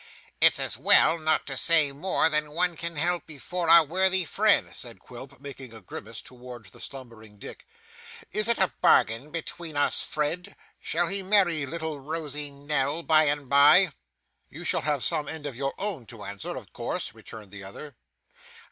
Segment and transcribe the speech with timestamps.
[0.41, 4.73] 'It's as well not to say more than one can help before our worthy friend,'
[4.73, 7.67] said Quilp, making a grimace towards the slumbering Dick.
[8.31, 10.55] 'Is it a bargain between us, Fred?
[10.79, 13.91] Shall he marry little rosy Nell by and by?'
[14.49, 17.95] 'You have some end of your own to answer, of course,' returned the other.